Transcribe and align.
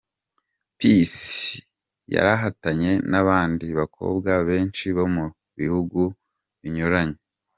Peace 0.77 1.29
yarahatanye 2.13 2.91
n'abandi 3.11 3.65
bakobwa 3.79 4.31
benshi 4.49 4.85
bo 4.95 5.05
mubihugu 5.15 6.01
binyuranye. 6.61 7.19